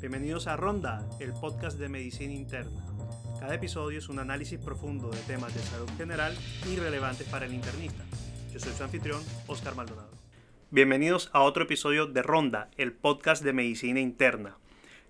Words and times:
Bienvenidos 0.00 0.46
a 0.46 0.56
Ronda, 0.56 1.04
el 1.18 1.32
podcast 1.32 1.76
de 1.76 1.88
medicina 1.88 2.32
interna. 2.32 2.86
Cada 3.40 3.56
episodio 3.56 3.98
es 3.98 4.08
un 4.08 4.20
análisis 4.20 4.56
profundo 4.56 5.10
de 5.10 5.18
temas 5.22 5.52
de 5.52 5.60
salud 5.60 5.90
general 5.96 6.36
y 6.70 6.76
relevantes 6.76 7.26
para 7.26 7.46
el 7.46 7.52
internista. 7.52 8.04
Yo 8.52 8.60
soy 8.60 8.72
su 8.74 8.84
anfitrión, 8.84 9.20
Oscar 9.48 9.74
Maldonado. 9.74 10.12
Bienvenidos 10.70 11.30
a 11.32 11.40
otro 11.40 11.64
episodio 11.64 12.06
de 12.06 12.22
Ronda, 12.22 12.70
el 12.76 12.92
podcast 12.92 13.42
de 13.42 13.52
medicina 13.52 13.98
interna. 13.98 14.56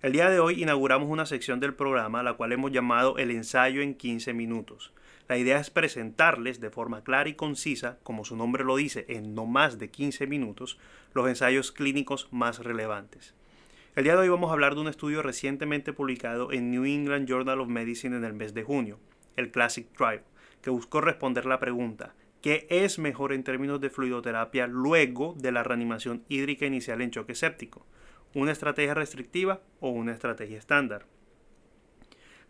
El 0.01 0.11
día 0.13 0.27
de 0.31 0.39
hoy 0.39 0.63
inauguramos 0.63 1.07
una 1.07 1.27
sección 1.27 1.59
del 1.59 1.75
programa, 1.75 2.23
la 2.23 2.33
cual 2.33 2.51
hemos 2.51 2.71
llamado 2.71 3.19
el 3.19 3.29
ensayo 3.29 3.83
en 3.83 3.93
15 3.93 4.33
minutos. 4.33 4.91
La 5.27 5.37
idea 5.37 5.59
es 5.59 5.69
presentarles 5.69 6.59
de 6.59 6.71
forma 6.71 7.03
clara 7.03 7.29
y 7.29 7.35
concisa, 7.35 7.99
como 8.01 8.25
su 8.25 8.35
nombre 8.35 8.63
lo 8.63 8.75
dice, 8.75 9.05
en 9.07 9.35
no 9.35 9.45
más 9.45 9.77
de 9.77 9.91
15 9.91 10.25
minutos, 10.25 10.79
los 11.13 11.27
ensayos 11.27 11.71
clínicos 11.71 12.27
más 12.31 12.57
relevantes. 12.57 13.35
El 13.95 14.03
día 14.03 14.13
de 14.13 14.19
hoy 14.19 14.29
vamos 14.29 14.51
a 14.51 14.53
hablar 14.53 14.75
de 14.75 14.81
un 14.81 14.87
estudio 14.87 15.23
recientemente 15.23 15.93
publicado 15.93 16.51
en 16.51 16.69
New 16.69 16.85
England 16.85 17.27
Journal 17.27 17.59
of 17.59 17.69
Medicine 17.69 18.15
en 18.15 18.23
el 18.23 18.33
mes 18.33 18.53
de 18.53 18.61
junio, 18.63 18.99
el 19.35 19.49
Classic 19.49 19.91
Trial, 19.97 20.21
que 20.61 20.69
buscó 20.69 21.01
responder 21.01 21.47
la 21.47 21.59
pregunta 21.59 22.13
¿qué 22.41 22.67
es 22.69 22.99
mejor 22.99 23.33
en 23.33 23.43
términos 23.43 23.81
de 23.81 23.89
fluidoterapia 23.89 24.67
luego 24.67 25.33
de 25.39 25.51
la 25.51 25.63
reanimación 25.63 26.23
hídrica 26.29 26.67
inicial 26.67 27.01
en 27.01 27.09
choque 27.09 27.33
séptico? 27.33 27.87
¿Una 28.35 28.51
estrategia 28.51 28.93
restrictiva 28.93 29.61
o 29.79 29.89
una 29.89 30.13
estrategia 30.13 30.59
estándar? 30.59 31.07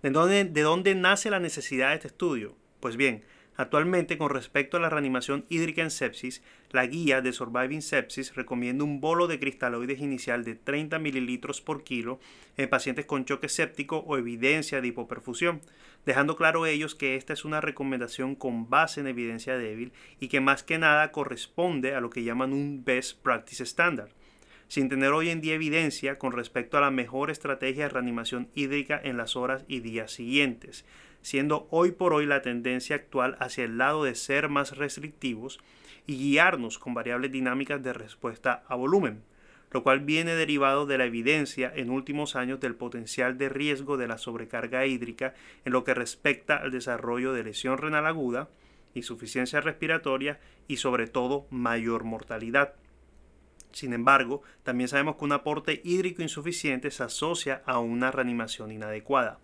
¿De 0.04 0.10
dónde, 0.12 0.44
¿De 0.44 0.62
dónde 0.62 0.94
nace 0.94 1.30
la 1.30 1.40
necesidad 1.40 1.90
de 1.90 1.96
este 1.96 2.08
estudio? 2.08 2.58
Pues 2.82 2.98
bien, 2.98 3.24
Actualmente, 3.60 4.18
con 4.18 4.30
respecto 4.30 4.78
a 4.78 4.80
la 4.80 4.90
reanimación 4.90 5.44
hídrica 5.50 5.82
en 5.82 5.92
sepsis, 5.92 6.42
la 6.72 6.86
guía 6.86 7.20
de 7.20 7.34
Surviving 7.34 7.82
Sepsis 7.82 8.34
recomienda 8.34 8.86
un 8.86 9.02
bolo 9.02 9.28
de 9.28 9.38
cristaloides 9.38 10.00
inicial 10.00 10.46
de 10.46 10.56
30 10.56 10.98
ml 10.98 11.40
por 11.66 11.84
kilo 11.84 12.22
en 12.56 12.70
pacientes 12.70 13.06
con 13.06 13.26
choque 13.26 13.50
séptico 13.50 13.98
o 13.98 14.18
evidencia 14.18 14.80
de 14.80 14.88
hipoperfusión, 14.88 15.60
dejando 16.06 16.38
claro 16.38 16.68
ellos 16.68 16.96
que 16.96 17.18
esta 17.18 17.34
es 17.34 17.44
una 17.44 17.60
recomendación 17.60 18.34
con 18.34 18.70
base 18.70 19.02
en 19.02 19.08
evidencia 19.08 19.58
débil 19.58 19.92
y 20.22 20.30
que 20.30 20.40
más 20.40 20.64
que 20.64 20.78
nada 20.78 21.12
corresponde 21.12 21.96
a 21.96 22.00
lo 22.00 22.10
que 22.10 22.24
llaman 22.24 22.54
un 22.54 22.86
best 22.86 23.22
practice 23.22 23.62
estándar 23.62 24.08
sin 24.70 24.88
tener 24.88 25.12
hoy 25.12 25.30
en 25.30 25.42
día 25.42 25.56
evidencia 25.56 26.20
con 26.20 26.32
respecto 26.32 26.78
a 26.78 26.82
la 26.82 26.92
mejor 26.92 27.32
estrategia 27.32 27.86
de 27.86 27.90
reanimación 27.90 28.50
hídrica 28.54 29.02
en 29.04 29.18
las 29.18 29.36
horas 29.36 29.66
y 29.68 29.80
días 29.80 30.12
siguientes, 30.12 30.86
siendo 31.22 31.68
hoy 31.72 31.92
por 31.92 32.14
hoy 32.14 32.26
la 32.26 32.42
tendencia 32.42 32.96
actual 32.96 33.38
hacia 33.40 33.64
el 33.64 33.78
lado 33.78 34.04
de 34.04 34.16
ser 34.16 34.50
más 34.50 34.78
restrictivos 34.78 35.60
y 36.08 36.18
guiarnos 36.18 36.80
con 36.80 36.94
variables 36.94 37.32
dinámicas 37.32 37.84
de 37.84 37.94
respuesta 37.94 38.64
a 38.68 38.76
volumen, 38.76 39.22
lo 39.72 39.84
cual 39.84 40.00
viene 40.00 40.34
derivado 40.36 40.86
de 40.86 40.98
la 40.98 41.06
evidencia 41.06 41.72
en 41.76 41.90
últimos 41.90 42.36
años 42.36 42.60
del 42.60 42.76
potencial 42.76 43.38
de 43.38 43.50
riesgo 43.50 43.98
de 43.98 44.08
la 44.08 44.18
sobrecarga 44.18 44.86
hídrica 44.86 45.36
en 45.66 45.74
lo 45.74 45.84
que 45.84 45.94
respecta 45.94 46.58
al 46.58 46.72
desarrollo 46.72 47.34
de 47.34 47.44
lesión 47.44 47.78
renal 47.78 48.08
aguda, 48.08 48.50
insuficiencia 48.96 49.62
respiratoria 49.62 50.40
y 50.68 50.78
sobre 50.78 51.08
todo 51.08 51.46
mayor 51.52 52.04
mortalidad. 52.04 52.74
Sin 53.72 53.94
embargo, 53.94 54.42
también 54.64 54.88
sabemos 54.88 55.18
que 55.18 55.26
un 55.26 55.32
aporte 55.32 55.82
hídrico 55.84 56.24
insuficiente 56.24 56.90
se 56.90 57.04
asocia 57.04 57.62
a 57.66 57.78
una 57.80 58.10
reanimación 58.10 58.72
inadecuada. 58.72 59.40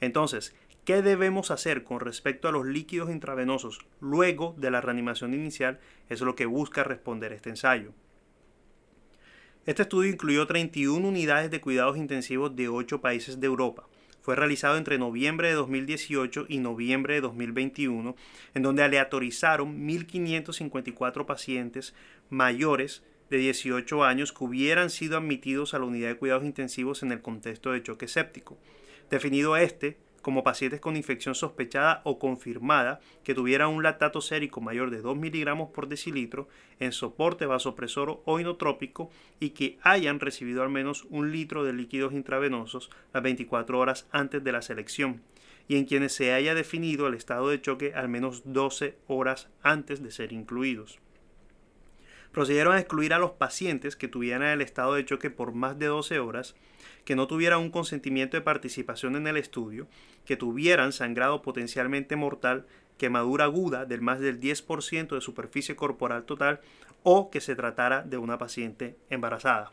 Entonces, 0.00 0.54
¿Qué 0.88 1.02
debemos 1.02 1.50
hacer 1.50 1.84
con 1.84 2.00
respecto 2.00 2.48
a 2.48 2.50
los 2.50 2.64
líquidos 2.64 3.10
intravenosos 3.10 3.80
luego 4.00 4.54
de 4.56 4.70
la 4.70 4.80
reanimación 4.80 5.34
inicial? 5.34 5.80
Es 6.08 6.22
lo 6.22 6.34
que 6.34 6.46
busca 6.46 6.82
responder 6.82 7.34
este 7.34 7.50
ensayo. 7.50 7.92
Este 9.66 9.82
estudio 9.82 10.10
incluyó 10.10 10.46
31 10.46 11.06
unidades 11.06 11.50
de 11.50 11.60
cuidados 11.60 11.98
intensivos 11.98 12.56
de 12.56 12.68
8 12.68 13.02
países 13.02 13.38
de 13.38 13.46
Europa. 13.46 13.86
Fue 14.22 14.34
realizado 14.34 14.78
entre 14.78 14.96
noviembre 14.96 15.48
de 15.48 15.56
2018 15.56 16.46
y 16.48 16.56
noviembre 16.56 17.12
de 17.16 17.20
2021, 17.20 18.16
en 18.54 18.62
donde 18.62 18.82
aleatorizaron 18.82 19.86
1.554 19.86 21.26
pacientes 21.26 21.92
mayores 22.30 23.02
de 23.28 23.36
18 23.36 24.04
años 24.04 24.32
que 24.32 24.42
hubieran 24.42 24.88
sido 24.88 25.18
admitidos 25.18 25.74
a 25.74 25.80
la 25.80 25.84
unidad 25.84 26.08
de 26.08 26.16
cuidados 26.16 26.44
intensivos 26.44 27.02
en 27.02 27.12
el 27.12 27.20
contexto 27.20 27.72
de 27.72 27.82
choque 27.82 28.08
séptico. 28.08 28.56
Definido 29.10 29.54
este, 29.58 29.98
como 30.22 30.44
pacientes 30.44 30.80
con 30.80 30.96
infección 30.96 31.34
sospechada 31.34 32.00
o 32.04 32.18
confirmada 32.18 33.00
que 33.24 33.34
tuvieran 33.34 33.70
un 33.70 33.82
lactato 33.82 34.20
sérico 34.20 34.60
mayor 34.60 34.90
de 34.90 35.00
2 35.00 35.16
miligramos 35.16 35.70
por 35.70 35.88
decilitro 35.88 36.48
en 36.80 36.92
soporte 36.92 37.46
vasopresor 37.46 38.22
o 38.24 38.40
inotrópico 38.40 39.10
y 39.40 39.50
que 39.50 39.78
hayan 39.82 40.20
recibido 40.20 40.62
al 40.62 40.70
menos 40.70 41.06
un 41.10 41.32
litro 41.32 41.64
de 41.64 41.72
líquidos 41.72 42.12
intravenosos 42.12 42.90
las 43.12 43.22
24 43.22 43.78
horas 43.78 44.06
antes 44.12 44.42
de 44.42 44.52
la 44.52 44.62
selección 44.62 45.22
y 45.68 45.76
en 45.76 45.84
quienes 45.84 46.12
se 46.12 46.32
haya 46.32 46.54
definido 46.54 47.06
el 47.06 47.14
estado 47.14 47.48
de 47.50 47.60
choque 47.60 47.92
al 47.94 48.08
menos 48.08 48.42
12 48.44 48.96
horas 49.06 49.48
antes 49.62 50.02
de 50.02 50.10
ser 50.10 50.32
incluidos. 50.32 50.98
Procedieron 52.32 52.74
a 52.74 52.80
excluir 52.80 53.14
a 53.14 53.18
los 53.18 53.32
pacientes 53.32 53.96
que 53.96 54.08
tuvieran 54.08 54.42
el 54.42 54.60
estado 54.60 54.94
de 54.94 55.04
choque 55.04 55.30
por 55.30 55.52
más 55.52 55.78
de 55.78 55.86
12 55.86 56.18
horas 56.18 56.54
que 57.04 57.16
no 57.16 57.26
tuvieran 57.26 57.60
un 57.60 57.70
consentimiento 57.70 58.36
de 58.36 58.42
participación 58.42 59.16
en 59.16 59.26
el 59.26 59.38
estudio, 59.38 59.86
que 60.26 60.36
tuvieran 60.36 60.92
sangrado 60.92 61.40
potencialmente 61.40 62.16
mortal, 62.16 62.66
quemadura 62.98 63.44
aguda 63.44 63.86
del 63.86 64.02
más 64.02 64.20
del 64.20 64.38
10% 64.40 65.14
de 65.14 65.20
superficie 65.22 65.74
corporal 65.74 66.24
total 66.24 66.60
o 67.02 67.30
que 67.30 67.40
se 67.40 67.56
tratara 67.56 68.02
de 68.02 68.18
una 68.18 68.36
paciente 68.36 68.98
embarazada. 69.08 69.72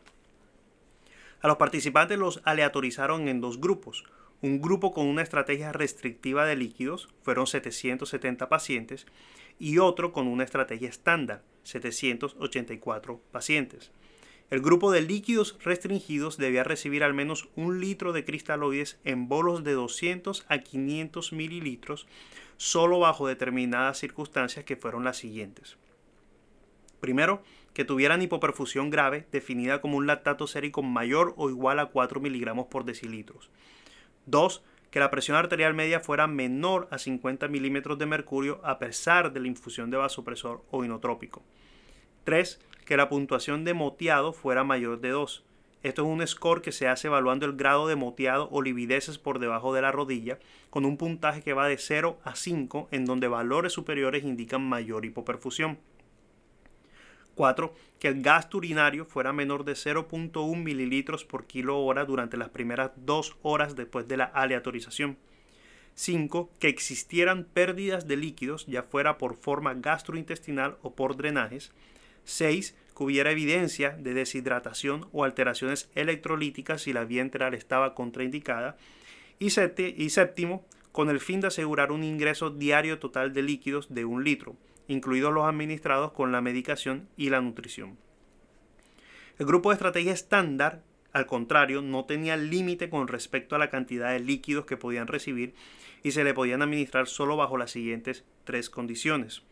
A 1.42 1.48
los 1.48 1.58
participantes 1.58 2.18
los 2.18 2.40
aleatorizaron 2.44 3.28
en 3.28 3.42
dos 3.42 3.60
grupos. 3.60 4.04
Un 4.40 4.62
grupo 4.62 4.92
con 4.94 5.06
una 5.06 5.22
estrategia 5.22 5.72
restrictiva 5.72 6.46
de 6.46 6.56
líquidos, 6.56 7.08
fueron 7.22 7.46
770 7.46 8.48
pacientes, 8.48 9.06
y 9.58 9.78
otro 9.78 10.12
con 10.12 10.26
una 10.26 10.44
estrategia 10.44 10.88
estándar, 10.88 11.42
784 11.66 13.20
pacientes. 13.32 13.90
El 14.48 14.60
grupo 14.60 14.92
de 14.92 15.02
líquidos 15.02 15.58
restringidos 15.64 16.36
debía 16.36 16.62
recibir 16.62 17.02
al 17.02 17.14
menos 17.14 17.48
un 17.56 17.80
litro 17.80 18.12
de 18.12 18.24
cristaloides 18.24 18.98
en 19.04 19.28
bolos 19.28 19.64
de 19.64 19.72
200 19.72 20.46
a 20.48 20.58
500 20.58 21.32
mililitros, 21.32 22.06
solo 22.56 23.00
bajo 23.00 23.26
determinadas 23.26 23.98
circunstancias 23.98 24.64
que 24.64 24.76
fueron 24.76 25.02
las 25.02 25.16
siguientes. 25.16 25.76
Primero, 27.00 27.42
que 27.74 27.84
tuvieran 27.84 28.22
hipoperfusión 28.22 28.88
grave, 28.88 29.26
definida 29.32 29.80
como 29.80 29.96
un 29.96 30.06
lactato 30.06 30.46
sérico 30.46 30.82
mayor 30.82 31.34
o 31.36 31.50
igual 31.50 31.80
a 31.80 31.86
4 31.86 32.20
miligramos 32.20 32.68
por 32.68 32.84
decilitros. 32.84 33.50
Dos, 34.26 34.62
que 34.90 35.00
la 35.00 35.10
presión 35.10 35.36
arterial 35.36 35.74
media 35.74 36.00
fuera 36.00 36.26
menor 36.26 36.88
a 36.90 36.98
50 36.98 37.48
milímetros 37.48 37.98
de 37.98 38.06
mercurio 38.06 38.60
a 38.62 38.78
pesar 38.78 39.32
de 39.32 39.40
la 39.40 39.48
infusión 39.48 39.90
de 39.90 39.96
vasopresor 39.96 40.62
o 40.70 40.84
inotrópico. 40.84 41.42
3 42.24 42.60
que 42.86 42.96
la 42.96 43.08
puntuación 43.08 43.64
de 43.64 43.74
moteado 43.74 44.32
fuera 44.32 44.64
mayor 44.64 45.00
de 45.00 45.10
2. 45.10 45.44
Esto 45.82 46.02
es 46.02 46.08
un 46.08 46.26
score 46.26 46.62
que 46.62 46.72
se 46.72 46.88
hace 46.88 47.08
evaluando 47.08 47.46
el 47.46 47.56
grado 47.56 47.86
de 47.86 47.96
moteado 47.96 48.48
o 48.50 48.62
livideces 48.62 49.18
por 49.18 49.38
debajo 49.38 49.74
de 49.74 49.82
la 49.82 49.92
rodilla, 49.92 50.38
con 50.70 50.84
un 50.84 50.96
puntaje 50.96 51.42
que 51.42 51.52
va 51.52 51.68
de 51.68 51.78
0 51.78 52.18
a 52.24 52.34
5, 52.34 52.88
en 52.92 53.04
donde 53.04 53.28
valores 53.28 53.72
superiores 53.72 54.24
indican 54.24 54.66
mayor 54.66 55.04
hipoperfusión. 55.04 55.78
4. 57.36 57.72
Que 58.00 58.08
el 58.08 58.22
gasto 58.22 58.58
urinario 58.58 59.04
fuera 59.04 59.32
menor 59.32 59.64
de 59.64 59.74
0.1 59.74 60.56
mililitros 60.56 61.24
por 61.24 61.46
kilo 61.46 61.78
hora 61.78 62.04
durante 62.04 62.36
las 62.36 62.48
primeras 62.48 62.90
dos 62.96 63.36
horas 63.42 63.76
después 63.76 64.08
de 64.08 64.16
la 64.16 64.24
aleatorización. 64.24 65.16
5. 65.94 66.50
Que 66.58 66.68
existieran 66.68 67.44
pérdidas 67.44 68.08
de 68.08 68.16
líquidos, 68.16 68.66
ya 68.66 68.82
fuera 68.82 69.18
por 69.18 69.36
forma 69.36 69.74
gastrointestinal 69.74 70.76
o 70.82 70.94
por 70.94 71.16
drenajes. 71.16 71.70
6. 72.24 72.74
Que 72.96 73.04
hubiera 73.04 73.30
evidencia 73.30 73.90
de 73.90 74.14
deshidratación 74.14 75.06
o 75.12 75.24
alteraciones 75.24 75.88
electrolíticas 75.94 76.82
si 76.82 76.92
la 76.92 77.04
vía 77.04 77.22
enteral 77.22 77.54
estaba 77.54 77.94
contraindicada. 77.94 78.76
Y, 79.38 79.46
y 79.46 80.10
séptimo, 80.10 80.66
con 80.92 81.10
el 81.10 81.20
fin 81.20 81.40
de 81.40 81.48
asegurar 81.48 81.92
un 81.92 82.02
ingreso 82.02 82.50
diario 82.50 82.98
total 82.98 83.34
de 83.34 83.42
líquidos 83.42 83.92
de 83.92 84.06
un 84.06 84.24
litro, 84.24 84.56
incluidos 84.88 85.32
los 85.32 85.44
administrados 85.44 86.12
con 86.12 86.32
la 86.32 86.40
medicación 86.40 87.08
y 87.16 87.30
la 87.30 87.40
nutrición. 87.40 87.98
El 89.38 89.46
grupo 89.46 89.70
de 89.70 89.74
estrategia 89.74 90.12
estándar, 90.12 90.82
al 91.12 91.26
contrario, 91.26 91.82
no 91.82 92.04
tenía 92.04 92.36
límite 92.36 92.88
con 92.88 93.08
respecto 93.08 93.54
a 93.54 93.58
la 93.58 93.70
cantidad 93.70 94.12
de 94.12 94.20
líquidos 94.20 94.66
que 94.66 94.76
podían 94.76 95.06
recibir 95.06 95.54
y 96.02 96.12
se 96.12 96.24
le 96.24 96.34
podían 96.34 96.62
administrar 96.62 97.06
solo 97.06 97.36
bajo 97.36 97.58
las 97.58 97.70
siguientes 97.70 98.24
tres 98.44 98.70
condiciones. 98.70 99.42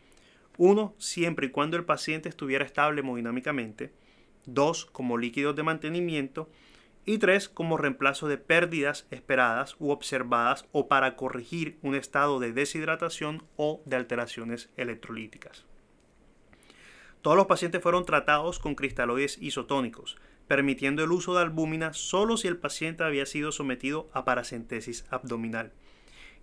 Uno, 0.57 0.95
siempre 0.97 1.47
y 1.47 1.49
cuando 1.49 1.77
el 1.77 1.83
paciente 1.83 2.29
estuviera 2.29 2.65
estable 2.65 3.01
hemodinámicamente. 3.01 3.91
Dos, 4.45 4.85
como 4.85 5.17
líquidos 5.17 5.55
de 5.55 5.63
mantenimiento. 5.63 6.49
Y 7.05 7.19
tres, 7.19 7.49
como 7.49 7.77
reemplazo 7.77 8.27
de 8.27 8.37
pérdidas 8.37 9.05
esperadas 9.11 9.75
u 9.79 9.91
observadas 9.91 10.65
o 10.71 10.87
para 10.87 11.15
corregir 11.15 11.77
un 11.83 11.93
estado 11.93 12.39
de 12.39 12.51
deshidratación 12.51 13.43
o 13.57 13.81
de 13.85 13.95
alteraciones 13.95 14.71
electrolíticas. 14.75 15.65
Todos 17.21 17.37
los 17.37 17.47
pacientes 17.47 17.81
fueron 17.81 18.05
tratados 18.05 18.59
con 18.59 18.75
cristaloides 18.75 19.39
isotónicos, 19.41 20.17
permitiendo 20.47 21.03
el 21.03 21.11
uso 21.11 21.33
de 21.33 21.41
albúmina 21.41 21.93
solo 21.93 22.37
si 22.37 22.47
el 22.47 22.57
paciente 22.57 23.03
había 23.03 23.25
sido 23.25 23.51
sometido 23.51 24.09
a 24.13 24.25
paracentesis 24.25 25.05
abdominal. 25.09 25.73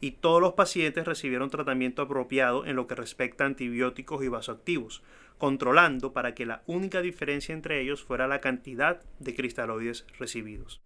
Y 0.01 0.13
todos 0.13 0.41
los 0.41 0.55
pacientes 0.55 1.07
recibieron 1.07 1.51
tratamiento 1.51 2.03
apropiado 2.03 2.67
en 2.67 2.75
lo 2.75 2.89
que 2.89 2.97
respecta 2.97 3.45
a 3.45 3.47
antibióticos 3.47 4.25
y 4.25 4.29
vasoactivos, 4.29 5.03
controlando 5.43 6.13
para 6.13 6.37
que 6.37 6.47
la 6.47 6.63
única 6.67 7.03
diferencia 7.03 7.53
entre 7.53 7.81
ellos 7.81 8.05
fuera 8.05 8.29
la 8.29 8.41
cantidad 8.41 9.01
de 9.19 9.35
cristaloides 9.35 10.07
recibidos. 10.17 10.81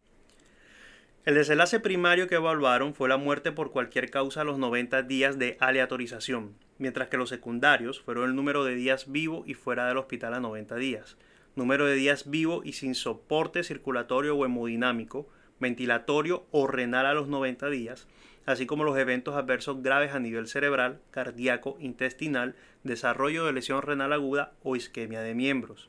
El 1.26 1.35
desenlace 1.35 1.79
primario 1.79 2.26
que 2.26 2.37
evaluaron 2.37 2.94
fue 2.94 3.11
la 3.11 3.19
muerte 3.19 3.53
por 3.53 3.70
cualquier 3.70 4.11
causa 4.11 4.41
a 4.41 4.44
los 4.44 4.56
90 4.56 5.03
días 5.03 5.38
de 5.38 5.58
aleatorización, 5.61 6.55
mientras 6.79 7.08
que 7.08 7.19
los 7.19 7.29
secundarios 7.29 8.00
fueron 8.00 8.31
el 8.31 8.35
número 8.35 8.64
de 8.64 8.75
días 8.76 9.12
vivo 9.12 9.44
y 9.47 9.53
fuera 9.53 9.87
del 9.88 9.99
hospital 9.99 10.32
a 10.32 10.41
90 10.41 10.76
días, 10.76 11.19
número 11.55 11.85
de 11.85 11.94
días 11.94 12.31
vivo 12.31 12.62
y 12.64 12.73
sin 12.73 12.94
soporte 12.94 13.62
circulatorio 13.62 14.38
o 14.38 14.47
hemodinámico, 14.47 15.29
ventilatorio 15.61 16.47
o 16.50 16.67
renal 16.67 17.06
a 17.06 17.14
los 17.14 17.29
90 17.29 17.69
días, 17.70 18.06
así 18.47 18.67
como 18.67 18.85
los 18.85 18.97
eventos 18.97 19.35
adversos 19.35 19.82
graves 19.82 20.12
a 20.12 20.20
nivel 20.20 20.47
cerebral, 20.47 21.00
cardíaco, 21.11 21.76
intestinal, 21.81 22.55
desarrollo 22.85 23.47
de 23.47 23.53
lesión 23.53 23.82
renal 23.82 24.12
aguda 24.12 24.53
o 24.62 24.76
isquemia 24.76 25.20
de 25.20 25.35
miembros. 25.35 25.88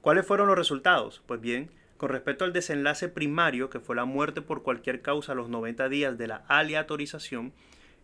¿Cuáles 0.00 0.26
fueron 0.26 0.48
los 0.48 0.58
resultados? 0.58 1.22
Pues 1.26 1.40
bien, 1.40 1.70
con 1.96 2.10
respecto 2.10 2.44
al 2.44 2.52
desenlace 2.52 3.08
primario, 3.08 3.70
que 3.70 3.80
fue 3.80 3.96
la 3.96 4.04
muerte 4.04 4.42
por 4.42 4.62
cualquier 4.62 5.00
causa 5.00 5.32
a 5.32 5.34
los 5.34 5.48
90 5.48 5.88
días 5.88 6.18
de 6.18 6.26
la 6.26 6.44
aleatorización, 6.48 7.52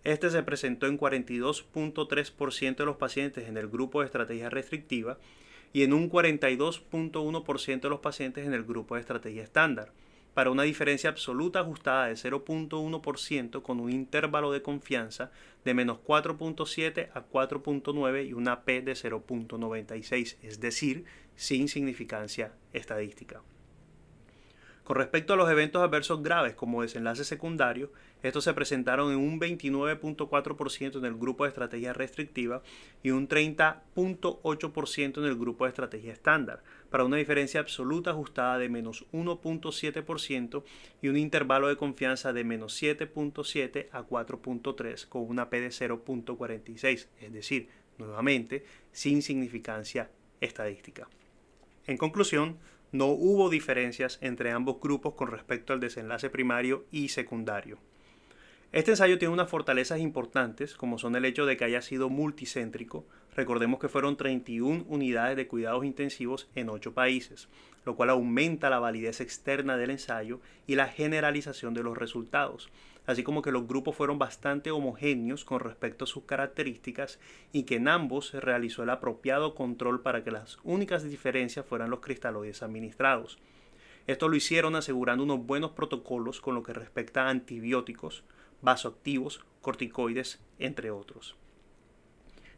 este 0.03 0.31
se 0.31 0.43
presentó 0.43 0.87
en 0.87 0.99
42.3% 0.99 2.77
de 2.77 2.85
los 2.87 2.97
pacientes 2.97 3.47
en 3.47 3.59
el 3.59 3.69
grupo 3.69 4.01
de 4.01 4.07
estrategia 4.07 4.49
restrictiva 4.49 5.19
y 5.75 5.83
en 5.83 5.93
un 5.93 6.11
42.1% 6.11 7.81
de 7.81 7.89
los 7.91 8.01
pacientes 8.01 8.47
en 8.47 8.55
el 8.55 8.65
grupo 8.65 8.95
de 8.95 9.03
estrategia 9.03 9.43
estándar, 9.43 9.93
para 10.35 10.51
una 10.51 10.63
diferencia 10.63 11.11
absoluta 11.11 11.61
ajustada 11.61 12.07
de 12.07 12.15
0.1% 12.15 13.63
con 13.63 13.81
un 13.81 13.91
intervalo 13.91 14.53
de 14.53 14.63
confianza 14.63 15.31
de 15.65 15.75
menos 15.75 15.99
4.7 16.07 17.11
a 17.15 17.27
4.9 17.27 18.29
y 18.29 18.33
una 18.33 18.63
P 18.63 18.83
de 18.83 18.93
0.96, 18.93 20.37
es 20.43 20.61
decir, 20.61 21.05
sin 21.37 21.69
significancia 21.69 22.53
estadística. 22.73 23.43
Con 24.85 24.97
respecto 24.97 25.35
a 25.35 25.37
los 25.37 25.51
eventos 25.51 25.83
adversos 25.83 26.23
graves 26.23 26.55
como 26.55 26.83
desenlace 26.83 27.25
secundario, 27.25 27.93
estos 28.23 28.45
se 28.45 28.55
presentaron 28.55 29.13
en 29.13 29.19
un 29.19 29.41
29.4% 29.41 30.99
en 30.99 31.05
el 31.05 31.15
grupo 31.15 31.45
de 31.45 31.49
estrategia 31.49 31.93
restrictiva 31.93 32.63
y 33.03 33.11
un 33.11 33.29
30.8% 33.29 35.19
en 35.19 35.25
el 35.25 35.37
grupo 35.37 35.65
de 35.65 35.71
estrategia 35.71 36.13
estándar, 36.13 36.63
para 36.91 37.05
una 37.05 37.17
diferencia 37.17 37.61
absoluta 37.61 38.11
ajustada 38.11 38.59
de 38.59 38.69
menos 38.69 39.07
1.7% 39.13 40.65
y 41.03 41.09
un 41.09 41.17
intervalo 41.17 41.69
de 41.69 41.77
confianza 41.77 42.33
de 42.33 42.45
menos 42.45 42.83
7.7 42.83 43.89
a 43.93 44.03
4.3 44.03 45.09
con 45.09 45.23
una 45.23 45.49
P 45.51 45.61
de 45.61 45.69
0.46, 45.69 47.07
es 47.21 47.33
decir, 47.33 47.69
nuevamente, 47.97 48.65
sin 48.93 49.23
significancia 49.23 50.11
estadística. 50.41 51.09
En 51.87 51.97
conclusión, 51.97 52.59
no 52.93 53.07
hubo 53.07 53.51
diferencias 53.51 54.19
entre 54.21 54.51
ambos 54.51 54.81
grupos 54.81 55.15
con 55.15 55.29
respecto 55.29 55.73
al 55.73 55.81
desenlace 55.81 56.31
primario 56.31 56.85
y 56.91 57.09
secundario. 57.09 57.79
Este 58.73 58.93
ensayo 58.93 59.19
tiene 59.19 59.35
unas 59.35 59.51
fortalezas 59.51 60.01
importantes, 60.01 60.75
como 60.75 60.99
son 60.99 61.17
el 61.17 61.25
hecho 61.25 61.47
de 61.47 61.57
que 61.57 61.65
haya 61.65 61.83
sido 61.83 62.09
multicéntrico, 62.09 63.05
recordemos 63.35 63.81
que 63.81 63.89
fueron 63.89 64.17
31 64.17 64.85
unidades 64.89 65.37
de 65.37 65.47
cuidados 65.47 65.85
intensivos 65.85 66.49
en 66.55 66.69
8 66.69 66.93
países, 66.95 67.49
lo 67.85 67.97
cual 67.97 68.11
aumenta 68.11 68.71
la 68.71 68.79
validez 68.79 69.21
externa 69.21 69.77
del 69.77 69.91
ensayo 69.91 70.41
y 70.67 70.75
la 70.75 70.89
generalización 70.89 71.75
de 71.75 71.83
los 71.83 71.97
resultados, 71.97 72.69
así 73.07 73.23
como 73.23 73.43
que 73.43 73.53
los 73.53 73.67
grupos 73.67 73.97
fueron 73.97 74.19
bastante 74.19 74.71
homogéneos 74.71 75.45
con 75.45 75.61
respecto 75.61 76.05
a 76.05 76.09
sus 76.09 76.25
características 76.25 77.19
y 77.53 77.65
que 77.65 77.77
en 77.77 77.89
ambos 77.89 78.29
se 78.29 78.41
realizó 78.41 78.83
el 78.83 78.91
apropiado 78.91 79.55
control 79.55 80.03
para 80.03 80.23
que 80.23 80.31
las 80.31 80.59
únicas 80.63 81.03
diferencias 81.05 81.67
fueran 81.67 81.91
los 81.91 82.01
cristaloides 82.01 82.63
administrados. 82.63 83.39
Esto 84.07 84.29
lo 84.29 84.37
hicieron 84.37 84.77
asegurando 84.77 85.25
unos 85.25 85.47
buenos 85.47 85.73
protocolos 85.73 86.41
con 86.41 86.55
lo 86.55 86.63
que 86.63 86.73
respecta 86.73 87.25
a 87.27 87.31
antibióticos, 87.31 88.25
vasoactivos, 88.63 89.45
corticoides, 89.61 90.41
entre 90.59 90.91
otros. 90.91 91.37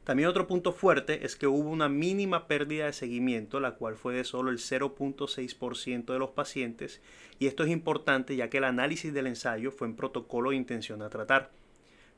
También 0.05 0.29
otro 0.29 0.49
punto 0.49 0.73
fuerte 0.73 1.25
es 1.25 1.37
que 1.37 1.47
hubo 1.47 1.71
una 1.71 1.89
mínima 1.89 2.49
pérdida 2.49 2.87
de 2.87 2.93
seguimiento, 2.93 3.61
la 3.61 3.77
cual 3.77 3.97
fue 3.97 4.15
de 4.15 4.25
solo 4.25 4.51
el 4.51 4.59
0.6% 4.59 6.13
de 6.13 6.19
los 6.19 6.31
pacientes, 6.31 7.01
y 7.39 7.47
esto 7.47 7.63
es 7.63 7.71
importante 7.71 8.35
ya 8.35 8.51
que 8.51 8.59
el 8.59 8.65
análisis 8.65 9.15
del 9.15 9.29
ensayo 9.29 9.71
fue 9.71 9.87
en 9.87 9.95
protocolo 9.95 10.51
de 10.51 10.57
intención 10.57 11.03
a 11.03 11.09
tratar. 11.09 11.51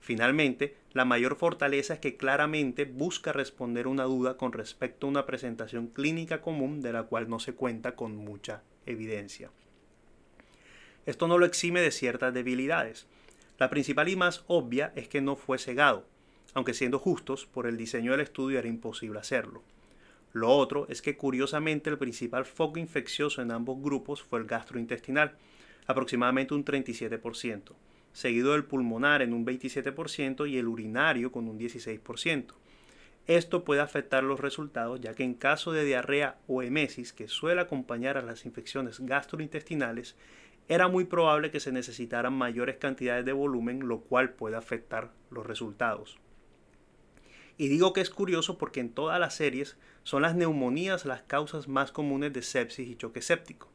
Finalmente, 0.01 0.77
la 0.93 1.05
mayor 1.05 1.37
fortaleza 1.37 1.95
es 1.95 2.01
que 2.01 2.17
claramente 2.17 2.87
busca 2.87 3.33
responder 3.33 3.87
una 3.87 4.05
duda 4.05 4.39
con 4.39 4.53
respecto 4.53 5.07
a 5.07 5.11
una 5.11 5.27
presentación 5.27 5.89
clínica 5.89 6.41
común 6.41 6.81
de 6.81 6.93
la 6.93 7.05
cual 7.05 7.29
no 7.29 7.39
se 7.39 7.55
cuenta 7.55 7.95
con 7.95 8.17
mucha 8.17 8.63
evidencia. 8.87 9.51
Esto 11.05 11.29
no 11.29 11.37
lo 11.37 11.45
exime 11.45 11.83
de 11.83 11.91
ciertas 11.91 12.33
debilidades. 12.33 13.07
La 13.59 13.69
principal 13.69 14.09
y 14.09 14.17
más 14.17 14.45
obvia 14.47 14.93
es 14.97 15.09
que 15.09 15.21
no 15.21 15.37
fue 15.37 15.59
cegado, 15.59 16.07
aunque 16.55 16.75
siendo 16.75 16.99
justos, 16.99 17.47
por 17.47 17.67
el 17.67 17.77
diseño 17.77 18.13
del 18.13 18.21
estudio 18.21 18.59
era 18.59 18.69
imposible 18.69 19.19
hacerlo. 19.19 19.63
Lo 20.33 20.51
otro 20.51 20.87
es 20.89 21.03
que 21.03 21.17
curiosamente 21.17 21.91
el 21.91 21.99
principal 21.99 22.45
foco 22.45 22.79
infeccioso 22.79 23.43
en 23.43 23.51
ambos 23.51 23.81
grupos 23.81 24.23
fue 24.23 24.41
el 24.41 24.47
gastrointestinal, 24.47 25.37
aproximadamente 25.87 26.55
un 26.55 26.65
37%, 26.65 27.73
seguido 28.13 28.53
del 28.53 28.65
pulmonar 28.65 29.23
en 29.23 29.33
un 29.33 29.45
27% 29.45 30.49
y 30.49 30.59
el 30.59 30.67
urinario 30.67 31.31
con 31.31 31.49
un 31.49 31.59
16%. 31.59 32.55
Esto 33.27 33.65
puede 33.65 33.81
afectar 33.81 34.23
los 34.23 34.41
resultados 34.41 35.01
ya 35.01 35.15
que 35.15 35.25
en 35.25 35.35
caso 35.35 35.73
de 35.73 35.85
diarrea 35.85 36.37
o 36.47 36.63
emesis 36.63 37.13
que 37.13 37.29
suele 37.29 37.61
acompañar 37.61 38.19
a 38.19 38.23
las 38.23 38.45
infecciones 38.45 39.01
gastrointestinales, 39.01 40.17
era 40.69 40.89
muy 40.89 41.05
probable 41.05 41.51
que 41.51 41.61
se 41.61 41.73
necesitaran 41.73 42.33
mayores 42.33 42.77
cantidades 42.77 43.25
de 43.25 43.33
volumen, 43.33 43.87
lo 43.87 44.01
cual 44.01 44.31
puede 44.31 44.57
afectar 44.57 45.11
los 45.31 45.47
resultados. 45.47 46.19
Y 47.57 47.69
digo 47.69 47.93
que 47.93 48.01
es 48.01 48.11
curioso 48.11 48.59
porque 48.59 48.81
en 48.81 48.91
todas 48.91 49.21
las 49.21 49.35
series 49.35 49.77
son 50.03 50.23
las 50.23 50.35
neumonías 50.35 51.05
las 51.05 51.23
causas 51.23 51.69
más 51.69 51.93
comunes 51.93 52.33
de 52.33 52.43
sepsis 52.43 52.89
y 52.89 52.97
choque 52.97 53.23
séptico. 53.23 53.69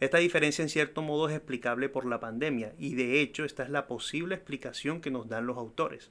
Esta 0.00 0.18
diferencia 0.18 0.62
en 0.62 0.68
cierto 0.68 1.02
modo 1.02 1.28
es 1.28 1.34
explicable 1.34 1.88
por 1.88 2.04
la 2.04 2.20
pandemia 2.20 2.74
y 2.78 2.94
de 2.94 3.20
hecho 3.20 3.44
esta 3.44 3.62
es 3.62 3.70
la 3.70 3.86
posible 3.86 4.34
explicación 4.34 5.00
que 5.00 5.10
nos 5.10 5.28
dan 5.28 5.46
los 5.46 5.56
autores. 5.56 6.10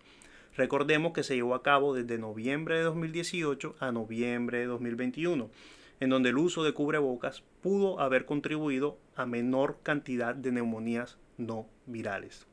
Recordemos 0.55 1.13
que 1.13 1.23
se 1.23 1.35
llevó 1.35 1.55
a 1.55 1.63
cabo 1.63 1.93
desde 1.93 2.17
noviembre 2.17 2.77
de 2.77 2.83
2018 2.83 3.75
a 3.79 3.91
noviembre 3.91 4.59
de 4.59 4.65
2021, 4.65 5.49
en 5.99 6.09
donde 6.09 6.29
el 6.29 6.37
uso 6.37 6.63
de 6.63 6.73
cubrebocas 6.73 7.43
pudo 7.61 7.99
haber 7.99 8.25
contribuido 8.25 8.97
a 9.15 9.25
menor 9.25 9.79
cantidad 9.83 10.33
de 10.33 10.51
neumonías 10.51 11.17
no 11.37 11.67
virales. 11.85 12.47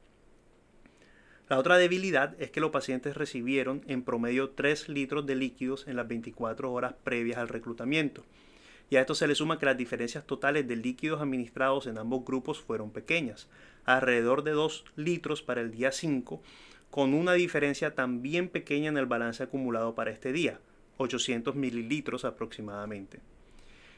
La 1.51 1.59
otra 1.59 1.79
debilidad 1.79 2.41
es 2.41 2.53
que 2.53 2.61
los 2.61 2.71
pacientes 2.71 3.17
recibieron 3.17 3.83
en 3.89 4.05
promedio 4.05 4.51
3 4.51 4.89
litros 4.89 5.27
de 5.27 5.35
líquidos 5.35 5.89
en 5.89 5.97
las 5.97 6.07
24 6.07 6.73
horas 6.73 6.95
previas 7.03 7.39
al 7.39 7.49
reclutamiento. 7.49 8.23
Y 8.89 8.95
a 8.95 9.01
esto 9.01 9.17
se 9.17 9.27
le 9.27 9.35
suma 9.35 9.59
que 9.59 9.67
las 9.67 9.77
diferencias 9.77 10.25
totales 10.25 10.69
de 10.69 10.77
líquidos 10.77 11.21
administrados 11.21 11.89
en 11.89 11.99
ambos 11.99 12.25
grupos 12.25 12.61
fueron 12.61 12.93
pequeñas, 12.93 13.49
alrededor 13.85 14.45
de 14.45 14.53
2 14.53 14.85
litros 14.95 15.43
para 15.43 15.61
el 15.61 15.73
día 15.73 15.91
5, 15.91 16.41
con 16.89 17.15
una 17.15 17.33
diferencia 17.33 17.97
también 17.97 18.49
pequeña 18.49 18.89
en 18.89 18.97
el 18.97 19.07
balance 19.07 19.43
acumulado 19.43 19.97
para 19.97 20.13
este 20.13 20.33
día, 20.33 20.61
800 20.99 21.57
mililitros 21.57 22.25
aproximadamente. 22.25 23.19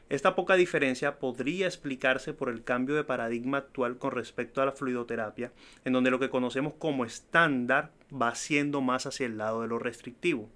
Esta 0.09 0.35
poca 0.35 0.55
diferencia 0.55 1.17
podría 1.17 1.65
explicarse 1.65 2.33
por 2.33 2.49
el 2.49 2.63
cambio 2.63 2.95
de 2.95 3.03
paradigma 3.03 3.59
actual 3.59 3.97
con 3.97 4.11
respecto 4.11 4.61
a 4.61 4.65
la 4.65 4.73
fluidoterapia, 4.73 5.51
en 5.85 5.93
donde 5.93 6.11
lo 6.11 6.19
que 6.19 6.29
conocemos 6.29 6.73
como 6.73 7.05
estándar 7.05 7.91
va 8.11 8.35
siendo 8.35 8.81
más 8.81 9.05
hacia 9.05 9.25
el 9.25 9.37
lado 9.37 9.61
de 9.61 9.67
lo 9.67 9.79
restrictivo. 9.79 10.49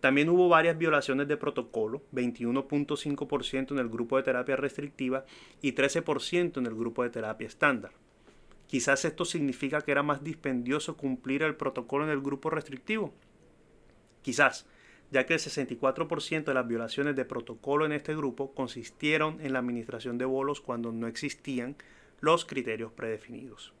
También 0.00 0.28
hubo 0.28 0.48
varias 0.48 0.78
violaciones 0.78 1.26
de 1.26 1.36
protocolo, 1.36 2.02
21.5% 2.12 3.72
en 3.72 3.78
el 3.78 3.88
grupo 3.88 4.16
de 4.16 4.22
terapia 4.22 4.54
restrictiva 4.54 5.24
y 5.60 5.72
13% 5.72 6.58
en 6.58 6.66
el 6.66 6.74
grupo 6.74 7.02
de 7.02 7.10
terapia 7.10 7.48
estándar. 7.48 7.90
Quizás 8.68 9.04
esto 9.04 9.24
significa 9.24 9.80
que 9.80 9.90
era 9.90 10.02
más 10.02 10.22
dispendioso 10.22 10.96
cumplir 10.96 11.42
el 11.42 11.56
protocolo 11.56 12.04
en 12.04 12.10
el 12.10 12.20
grupo 12.20 12.50
restrictivo. 12.50 13.12
Quizás, 14.22 14.66
ya 15.10 15.26
que 15.26 15.34
el 15.34 15.40
64% 15.40 16.44
de 16.44 16.54
las 16.54 16.66
violaciones 16.66 17.16
de 17.16 17.24
protocolo 17.24 17.86
en 17.86 17.92
este 17.92 18.14
grupo 18.14 18.54
consistieron 18.54 19.40
en 19.40 19.52
la 19.52 19.58
administración 19.58 20.18
de 20.18 20.24
bolos 20.24 20.60
cuando 20.60 20.92
no 20.92 21.06
existían 21.06 21.76
los 22.20 22.44
criterios 22.44 22.92
predefinidos. 22.92 23.72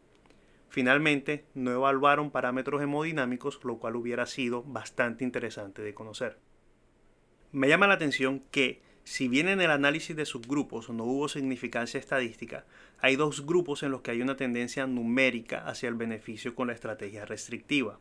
Finalmente, 0.68 1.44
no 1.54 1.72
evaluaron 1.72 2.30
parámetros 2.30 2.82
hemodinámicos, 2.82 3.60
lo 3.64 3.78
cual 3.78 3.96
hubiera 3.96 4.26
sido 4.26 4.62
bastante 4.62 5.24
interesante 5.24 5.82
de 5.82 5.94
conocer. 5.94 6.38
Me 7.52 7.68
llama 7.68 7.86
la 7.86 7.94
atención 7.94 8.42
que, 8.50 8.82
Si 9.04 9.26
bien 9.26 9.48
en 9.48 9.62
el 9.62 9.70
análisis 9.70 10.14
de 10.14 10.26
subgrupos 10.26 10.90
no 10.90 11.04
hubo 11.04 11.28
significancia 11.28 11.98
estadística, 11.98 12.66
hay 13.00 13.16
dos 13.16 13.46
grupos 13.46 13.82
en 13.82 13.90
los 13.90 14.02
que 14.02 14.10
hay 14.10 14.20
una 14.20 14.36
tendencia 14.36 14.86
numérica 14.86 15.66
hacia 15.66 15.88
el 15.88 15.94
beneficio 15.94 16.54
con 16.54 16.66
la 16.66 16.74
estrategia 16.74 17.24
restrictiva. 17.24 17.98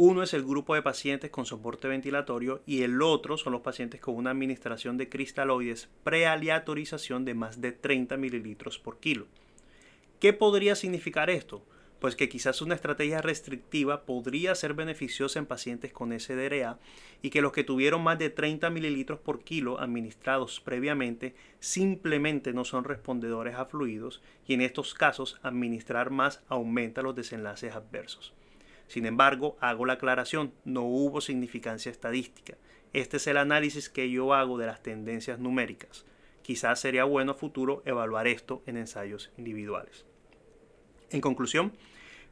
Uno 0.00 0.22
es 0.22 0.32
el 0.32 0.44
grupo 0.44 0.76
de 0.76 0.82
pacientes 0.82 1.28
con 1.28 1.44
soporte 1.44 1.88
ventilatorio 1.88 2.62
y 2.66 2.84
el 2.84 3.02
otro 3.02 3.36
son 3.36 3.52
los 3.52 3.62
pacientes 3.62 4.00
con 4.00 4.14
una 4.14 4.30
administración 4.30 4.96
de 4.96 5.08
cristaloides 5.08 5.88
prealeatorización 6.04 7.24
de 7.24 7.34
más 7.34 7.60
de 7.60 7.72
30 7.72 8.16
mililitros 8.16 8.78
por 8.78 9.00
kilo. 9.00 9.26
¿Qué 10.20 10.32
podría 10.32 10.76
significar 10.76 11.30
esto? 11.30 11.64
pues 11.98 12.14
que 12.14 12.28
quizás 12.28 12.62
una 12.62 12.76
estrategia 12.76 13.20
restrictiva 13.22 14.02
podría 14.02 14.54
ser 14.54 14.74
beneficiosa 14.74 15.40
en 15.40 15.46
pacientes 15.46 15.92
con 15.92 16.16
SDRA 16.16 16.78
y 17.22 17.30
que 17.30 17.42
los 17.42 17.50
que 17.50 17.64
tuvieron 17.64 18.04
más 18.04 18.20
de 18.20 18.30
30 18.30 18.70
mililitros 18.70 19.18
por 19.18 19.42
kilo 19.42 19.80
administrados 19.80 20.60
previamente 20.60 21.34
simplemente 21.58 22.52
no 22.52 22.64
son 22.64 22.84
respondedores 22.84 23.56
a 23.56 23.64
fluidos 23.64 24.22
y 24.46 24.54
en 24.54 24.60
estos 24.60 24.94
casos 24.94 25.40
administrar 25.42 26.10
más 26.10 26.40
aumenta 26.46 27.02
los 27.02 27.16
desenlaces 27.16 27.74
adversos. 27.74 28.32
Sin 28.88 29.06
embargo, 29.06 29.56
hago 29.60 29.86
la 29.86 29.94
aclaración, 29.94 30.52
no 30.64 30.82
hubo 30.82 31.20
significancia 31.20 31.92
estadística. 31.92 32.56
Este 32.92 33.18
es 33.18 33.26
el 33.26 33.36
análisis 33.36 33.88
que 33.88 34.10
yo 34.10 34.34
hago 34.34 34.58
de 34.58 34.66
las 34.66 34.82
tendencias 34.82 35.38
numéricas. 35.38 36.06
Quizás 36.42 36.80
sería 36.80 37.04
bueno 37.04 37.32
a 37.32 37.34
futuro 37.34 37.82
evaluar 37.84 38.26
esto 38.26 38.62
en 38.66 38.78
ensayos 38.78 39.30
individuales. 39.36 40.06
En 41.10 41.20
conclusión, 41.20 41.72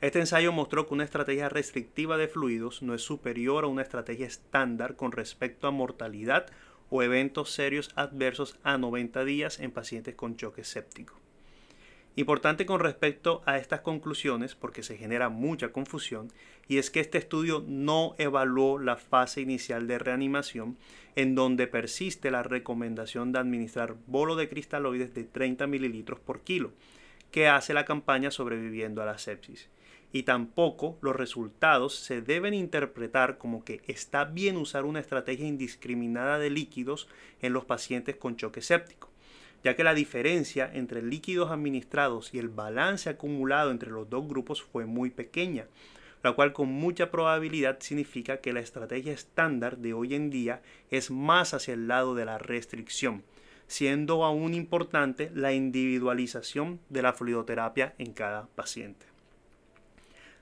este 0.00 0.18
ensayo 0.18 0.52
mostró 0.52 0.86
que 0.86 0.94
una 0.94 1.04
estrategia 1.04 1.50
restrictiva 1.50 2.16
de 2.16 2.28
fluidos 2.28 2.82
no 2.82 2.94
es 2.94 3.02
superior 3.02 3.64
a 3.64 3.68
una 3.68 3.82
estrategia 3.82 4.26
estándar 4.26 4.96
con 4.96 5.12
respecto 5.12 5.66
a 5.66 5.70
mortalidad 5.70 6.46
o 6.88 7.02
eventos 7.02 7.50
serios 7.50 7.90
adversos 7.96 8.58
a 8.62 8.78
90 8.78 9.24
días 9.24 9.60
en 9.60 9.72
pacientes 9.72 10.14
con 10.14 10.36
choque 10.36 10.64
séptico. 10.64 11.25
Importante 12.18 12.64
con 12.64 12.80
respecto 12.80 13.42
a 13.44 13.58
estas 13.58 13.82
conclusiones 13.82 14.54
porque 14.54 14.82
se 14.82 14.96
genera 14.96 15.28
mucha 15.28 15.68
confusión 15.68 16.32
y 16.66 16.78
es 16.78 16.90
que 16.90 17.00
este 17.00 17.18
estudio 17.18 17.62
no 17.68 18.14
evaluó 18.16 18.78
la 18.78 18.96
fase 18.96 19.42
inicial 19.42 19.86
de 19.86 19.98
reanimación 19.98 20.78
en 21.14 21.34
donde 21.34 21.66
persiste 21.66 22.30
la 22.30 22.42
recomendación 22.42 23.32
de 23.32 23.40
administrar 23.40 23.96
bolo 24.06 24.34
de 24.34 24.48
cristaloides 24.48 25.12
de 25.12 25.24
30 25.24 25.66
mililitros 25.66 26.18
por 26.18 26.40
kilo 26.40 26.72
que 27.30 27.48
hace 27.48 27.74
la 27.74 27.84
campaña 27.84 28.30
sobreviviendo 28.30 29.02
a 29.02 29.06
la 29.06 29.18
sepsis. 29.18 29.68
Y 30.10 30.22
tampoco 30.22 30.96
los 31.02 31.14
resultados 31.14 31.96
se 31.96 32.22
deben 32.22 32.54
interpretar 32.54 33.36
como 33.36 33.62
que 33.62 33.82
está 33.88 34.24
bien 34.24 34.56
usar 34.56 34.86
una 34.86 35.00
estrategia 35.00 35.46
indiscriminada 35.46 36.38
de 36.38 36.48
líquidos 36.48 37.08
en 37.42 37.52
los 37.52 37.66
pacientes 37.66 38.16
con 38.16 38.36
choque 38.36 38.62
séptico, 38.62 39.10
ya 39.64 39.76
que 39.76 39.84
la 39.84 39.94
diferencia 39.94 40.70
entre 40.72 41.02
líquidos 41.02 41.50
administrados 41.50 42.32
y 42.32 42.38
el 42.38 42.48
balance 42.48 43.08
acumulado 43.08 43.70
entre 43.70 43.90
los 43.90 44.08
dos 44.08 44.26
grupos 44.28 44.62
fue 44.62 44.86
muy 44.86 45.10
pequeña, 45.10 45.66
la 46.22 46.32
cual 46.32 46.52
con 46.52 46.68
mucha 46.68 47.10
probabilidad 47.10 47.78
significa 47.80 48.40
que 48.40 48.52
la 48.52 48.60
estrategia 48.60 49.12
estándar 49.12 49.78
de 49.78 49.92
hoy 49.92 50.14
en 50.14 50.30
día 50.30 50.62
es 50.90 51.10
más 51.10 51.54
hacia 51.54 51.74
el 51.74 51.88
lado 51.88 52.14
de 52.14 52.24
la 52.24 52.38
restricción 52.38 53.22
siendo 53.66 54.24
aún 54.24 54.54
importante 54.54 55.30
la 55.34 55.52
individualización 55.52 56.80
de 56.88 57.02
la 57.02 57.12
fluidoterapia 57.12 57.94
en 57.98 58.12
cada 58.12 58.46
paciente. 58.54 59.06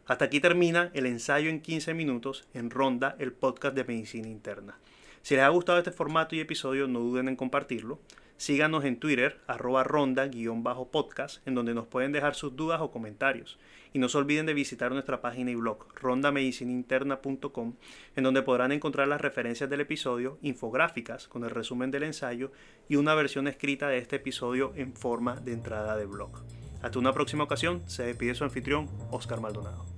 Hasta 0.06 0.26
aquí 0.26 0.40
termina 0.40 0.90
el 0.92 1.06
ensayo 1.06 1.48
en 1.48 1.62
15 1.62 1.94
minutos 1.94 2.46
en 2.52 2.70
Ronda, 2.70 3.16
el 3.18 3.32
podcast 3.32 3.74
de 3.74 3.84
medicina 3.84 4.28
interna. 4.28 4.78
Si 5.22 5.34
les 5.34 5.44
ha 5.44 5.48
gustado 5.48 5.78
este 5.78 5.92
formato 5.92 6.36
y 6.36 6.40
episodio, 6.40 6.86
no 6.86 7.00
duden 7.00 7.28
en 7.28 7.36
compartirlo. 7.36 7.98
Síganos 8.36 8.84
en 8.84 8.98
Twitter, 8.98 9.40
arroba 9.46 9.84
ronda-podcast, 9.84 11.46
en 11.46 11.54
donde 11.54 11.72
nos 11.72 11.86
pueden 11.86 12.12
dejar 12.12 12.34
sus 12.34 12.56
dudas 12.56 12.80
o 12.80 12.90
comentarios. 12.90 13.58
Y 13.92 14.00
no 14.00 14.08
se 14.08 14.18
olviden 14.18 14.44
de 14.44 14.54
visitar 14.54 14.90
nuestra 14.90 15.20
página 15.20 15.52
y 15.52 15.54
blog, 15.54 15.86
rondamedicininterna.com, 15.94 17.74
en 18.16 18.24
donde 18.24 18.42
podrán 18.42 18.72
encontrar 18.72 19.06
las 19.06 19.20
referencias 19.20 19.70
del 19.70 19.82
episodio, 19.82 20.38
infográficas 20.42 21.28
con 21.28 21.44
el 21.44 21.50
resumen 21.50 21.92
del 21.92 22.02
ensayo 22.02 22.50
y 22.88 22.96
una 22.96 23.14
versión 23.14 23.46
escrita 23.46 23.88
de 23.88 23.98
este 23.98 24.16
episodio 24.16 24.72
en 24.74 24.94
forma 24.94 25.36
de 25.36 25.52
entrada 25.52 25.96
de 25.96 26.06
blog. 26.06 26.42
Hasta 26.82 26.98
una 26.98 27.12
próxima 27.12 27.44
ocasión, 27.44 27.88
se 27.88 28.02
despide 28.02 28.34
su 28.34 28.44
anfitrión, 28.44 28.88
Oscar 29.10 29.40
Maldonado. 29.40 29.93